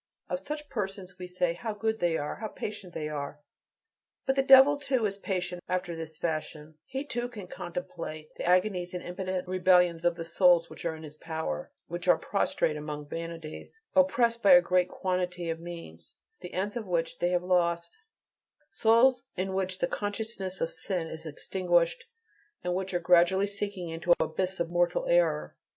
Of 0.31 0.39
such 0.39 0.67
persons 0.67 1.19
we 1.19 1.27
say: 1.27 1.53
"How 1.53 1.75
good 1.75 1.99
they 1.99 2.17
are! 2.17 2.37
how 2.37 2.47
patient 2.47 2.91
they 2.95 3.07
are!" 3.07 3.39
But 4.25 4.35
the 4.35 4.41
devil, 4.41 4.77
too, 4.79 5.05
is 5.05 5.19
patient 5.19 5.63
after 5.69 5.95
this 5.95 6.17
fashion: 6.17 6.79
he 6.85 7.05
too 7.05 7.29
can 7.29 7.45
contemplate 7.45 8.33
the 8.35 8.43
agonies 8.43 8.95
and 8.95 9.03
impotent 9.03 9.47
rebellions 9.47 10.03
of 10.03 10.15
the 10.15 10.25
souls 10.25 10.71
which 10.71 10.85
are 10.85 10.95
in 10.95 11.03
his 11.03 11.17
power, 11.17 11.71
which 11.85 12.07
are 12.07 12.17
prostrate 12.17 12.75
among 12.77 13.09
vanities, 13.09 13.79
oppressed 13.93 14.41
by 14.41 14.53
a 14.53 14.59
great 14.63 14.89
quantity 14.89 15.51
of 15.51 15.59
means, 15.59 16.15
the 16.39 16.51
ends 16.51 16.75
of 16.75 16.87
which 16.87 17.19
they 17.19 17.29
have 17.29 17.43
lost, 17.43 17.95
souls 18.71 19.23
in 19.37 19.53
which 19.53 19.77
the 19.77 19.85
consciousness 19.87 20.61
of 20.61 20.71
sin 20.71 21.09
is 21.11 21.27
extinguished, 21.27 22.07
and 22.63 22.73
which 22.73 22.91
are 22.91 22.99
gradually 22.99 23.45
sinking 23.45 23.89
into 23.89 24.09
an 24.09 24.15
abyss 24.25 24.59
of 24.59 24.71
mortal 24.71 25.05
error. 25.07 25.55